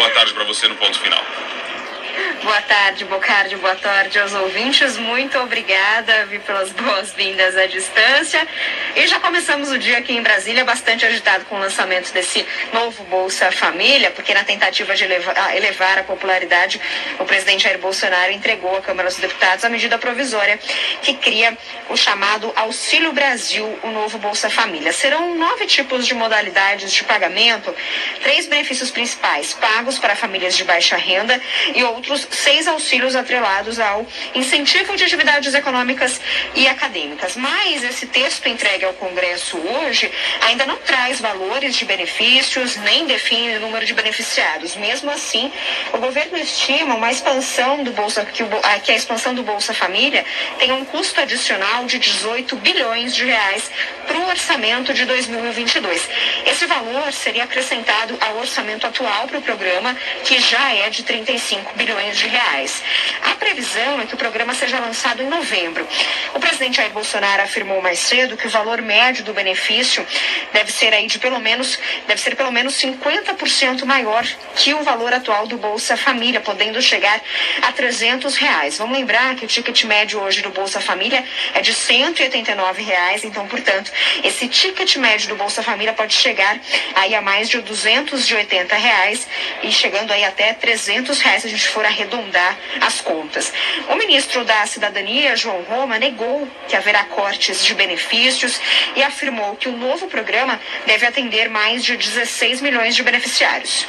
[0.00, 1.22] boa tarde para você no ponto final.
[2.42, 4.96] Boa tarde, Bocardi, boa tarde aos ouvintes.
[4.96, 8.46] Muito obrigada vi, pelas boas-vindas à distância.
[8.96, 13.04] E já começamos o dia aqui em Brasília bastante agitado com o lançamento desse novo
[13.04, 16.80] Bolsa Família, porque na tentativa de elevar, elevar a popularidade,
[17.18, 20.58] o presidente Jair Bolsonaro entregou à Câmara dos Deputados a medida provisória
[21.02, 21.56] que cria
[21.88, 24.92] o chamado Auxílio Brasil, o novo Bolsa Família.
[24.92, 27.74] Serão nove tipos de modalidades de pagamento,
[28.22, 31.40] três benefícios principais pagos para famílias de baixa renda
[31.74, 31.99] e outros
[32.30, 36.20] seis auxílios atrelados ao incentivo de atividades econômicas
[36.54, 37.36] e acadêmicas.
[37.36, 40.10] Mas esse texto entregue ao Congresso hoje
[40.42, 44.76] ainda não traz valores de benefícios, nem define o número de beneficiados.
[44.76, 45.52] Mesmo assim,
[45.92, 48.48] o governo estima uma expansão do Bolsa, que, o,
[48.82, 50.24] que a expansão do Bolsa Família
[50.58, 53.69] tem um custo adicional de 18 bilhões de reais
[54.06, 56.08] para o orçamento de 2022.
[56.46, 61.74] Esse valor seria acrescentado ao orçamento atual para o programa, que já é de 35
[61.76, 62.82] bilhões de reais.
[63.22, 65.86] A previsão é que o programa seja lançado em novembro.
[66.34, 70.06] O presidente Jair Bolsonaro afirmou mais cedo que o valor médio do benefício
[70.52, 74.24] deve ser aí de pelo menos deve ser pelo menos 50% maior
[74.56, 77.20] que o valor atual do Bolsa Família, podendo chegar
[77.62, 78.78] a 300 reais.
[78.78, 83.46] Vamos lembrar que o ticket médio hoje do Bolsa Família é de 189 reais, então,
[83.60, 83.92] portanto,
[84.24, 86.58] esse ticket médio do Bolsa Família pode chegar
[86.94, 89.26] aí a mais de 280 reais
[89.62, 93.52] e chegando aí até 300 reais se a gente for arredondar as contas.
[93.88, 98.60] O ministro da Cidadania, João Roma, negou que haverá cortes de benefícios
[98.96, 103.86] e afirmou que o novo programa deve atender mais de 16 milhões de beneficiários.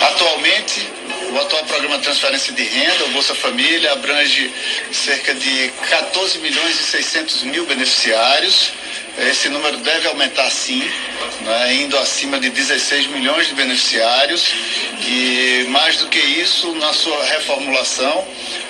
[0.00, 0.92] Atualmente,
[1.36, 4.50] o atual programa de transferência de renda, o Bolsa Família, abrange
[4.90, 8.72] cerca de 14 milhões e 600 mil beneficiários.
[9.18, 10.82] Esse número deve aumentar sim,
[11.42, 14.50] né, indo acima de 16 milhões de beneficiários.
[15.06, 18.26] E mais do que isso, na sua reformulação,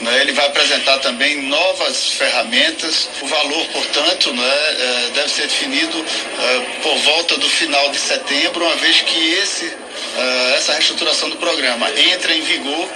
[0.00, 3.08] né, ele vai apresentar também novas ferramentas.
[3.20, 6.04] O valor, portanto, né, é, deve ser definido
[6.40, 9.72] é, por volta do final de setembro, uma vez que esse,
[10.56, 12.88] essa reestruturação do programa entra em vigor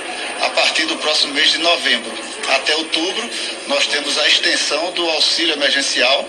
[0.42, 2.12] a partir do próximo mês de novembro.
[2.48, 3.30] Até outubro,
[3.68, 6.28] nós temos a extensão do auxílio emergencial.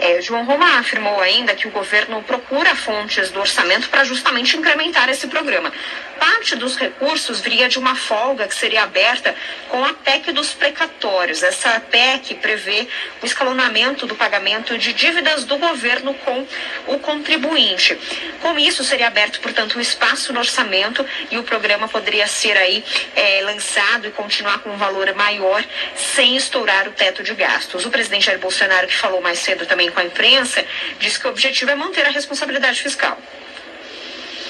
[0.00, 5.10] É, João Roma afirmou ainda que o governo procura fontes do orçamento para justamente incrementar
[5.10, 5.70] esse programa.
[6.18, 9.34] Parte dos recursos viria de uma folga que seria aberta
[9.68, 11.42] com a PEC dos precatórios.
[11.42, 12.88] Essa PEC prevê
[13.22, 16.46] o escalonamento do pagamento de dívidas do governo com
[16.86, 17.94] o contribuinte.
[18.40, 22.82] Com isso, seria aberto, portanto, um espaço no orçamento e o programa poderia ser aí
[23.14, 25.62] é, lançado e continuar com um valor maior
[25.94, 27.84] sem estourar o teto de gastos.
[27.84, 30.64] O presidente Jair Bolsonaro, que falou mais cedo também com a imprensa,
[30.98, 33.18] disse que o objetivo é manter a responsabilidade fiscal.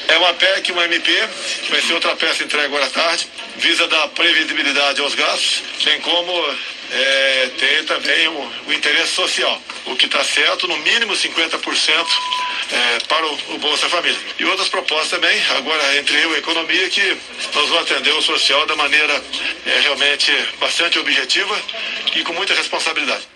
[0.09, 1.13] É uma PEC, uma MP,
[1.69, 6.33] vai ser outra peça entregue agora à tarde, visa dar previsibilidade aos gastos, bem como
[6.93, 12.07] é, tem também o, o, interesse social, o que está certo, no mínimo 50%
[12.73, 14.19] é, para o, o, Bolsa Família.
[14.39, 17.17] E outras propostas também, agora entre eu e economia, que
[17.55, 19.23] nós vamos atender o social da maneira
[19.65, 21.57] é, realmente bastante objetiva
[22.17, 23.29] e com muita responsabilidade.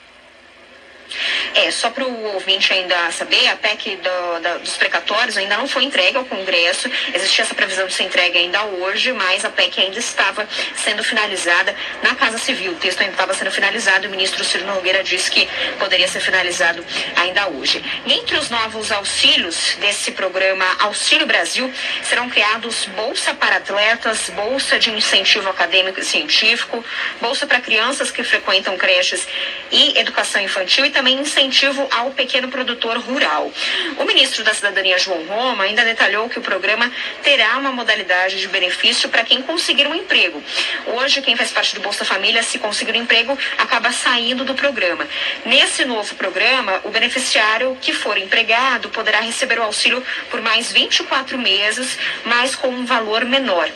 [1.55, 5.69] É, só para o ouvinte ainda saber, a PEC do, da, dos precatórios ainda não
[5.69, 6.91] foi entregue ao Congresso.
[7.15, 11.73] Existia essa previsão de ser entregue ainda hoje, mas a PEC ainda estava sendo finalizada
[12.03, 12.73] na Casa Civil.
[12.73, 15.49] O texto ainda estava sendo finalizado o ministro Ciro Nogueira disse que
[15.79, 16.85] poderia ser finalizado
[17.15, 17.83] ainda hoje.
[18.05, 21.73] E entre os novos auxílios desse programa Auxílio Brasil,
[22.03, 26.85] serão criados Bolsa para Atletas, Bolsa de Incentivo Acadêmico e Científico,
[27.21, 29.27] Bolsa para crianças que frequentam creches
[29.71, 31.44] e educação infantil e também incentivo
[31.91, 33.51] ao pequeno produtor rural.
[33.99, 36.91] O ministro da Cidadania, João Roma, ainda detalhou que o programa
[37.23, 40.43] terá uma modalidade de benefício para quem conseguir um emprego.
[40.87, 45.07] Hoje, quem faz parte do Bolsa Família, se conseguir um emprego, acaba saindo do programa.
[45.45, 51.37] Nesse novo programa, o beneficiário que for empregado poderá receber o auxílio por mais 24
[51.39, 53.69] meses, mas com um valor menor.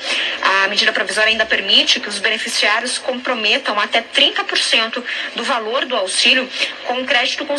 [0.43, 5.03] A medida provisória ainda permite que os beneficiários comprometam até 30%
[5.35, 6.49] do valor do auxílio
[6.85, 7.58] com crédito consignado.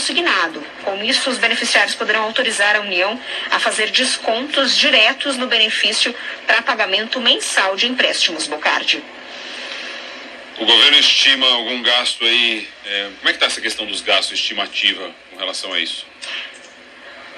[0.84, 3.20] Com isso, os beneficiários poderão autorizar a União
[3.52, 6.14] a fazer descontos diretos no benefício
[6.48, 8.48] para pagamento mensal de empréstimos.
[8.48, 9.04] Bocardi.
[10.60, 12.68] O governo estima algum gasto aí?
[12.86, 16.06] É, como é que está essa questão dos gastos estimativa com relação a isso?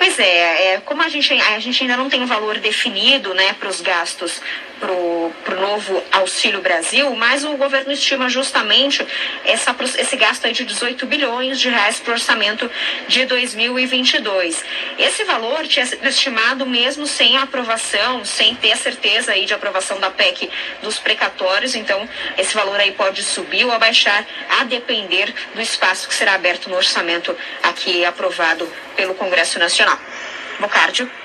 [0.02, 3.54] Pois é, é como a gente, a gente ainda não tem um valor definido né,
[3.54, 4.42] para os gastos
[4.82, 9.06] para o novo Auxílio Brasil, mas o governo estima justamente
[9.46, 12.70] essa, esse gasto aí de 18 bilhões de reais para o orçamento
[13.08, 14.66] de 2022.
[14.98, 20.00] Esse valor tinha sido estimado mesmo sem a aprovação, sem ter certeza aí de aprovação
[20.00, 20.50] da PEC
[20.82, 24.26] dos precatórios, então esse valor aí pode subir ou abaixar
[24.60, 29.91] a depender do espaço que será aberto no orçamento aqui aprovado pelo Congresso Nacional.
[30.60, 31.21] Bocardio.